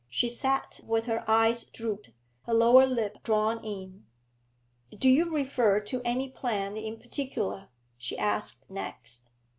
[0.09, 2.09] She sat with her eyes drooped,
[2.47, 4.07] her lower lip drawn in.
[4.89, 9.29] 'Do you refer to any plan in particular?' she asked next.